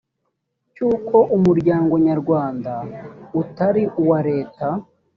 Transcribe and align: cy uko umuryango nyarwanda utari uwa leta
cy 0.73 0.79
uko 0.91 1.17
umuryango 1.35 1.93
nyarwanda 2.05 2.73
utari 3.41 3.83
uwa 4.01 4.19
leta 4.29 4.67